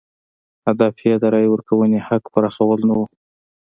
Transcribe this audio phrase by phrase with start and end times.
[0.67, 3.01] هدف یې د رایې ورکونې حق پراخوال نه و.